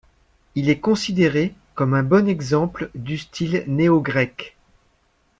[0.55, 4.57] Il est considéré comme un bon exemple du style néo-grec.